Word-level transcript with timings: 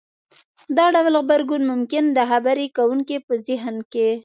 دا 0.77 0.85
ډول 0.93 1.15
غبرګون 1.21 1.61
ممکن 1.71 2.03
د 2.11 2.19
خبرې 2.31 2.65
کوونکي 2.77 3.17
په 3.25 3.33
زهن 3.47 3.75
کې 3.93 4.09